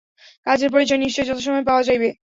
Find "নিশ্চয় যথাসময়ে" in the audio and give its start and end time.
1.01-1.67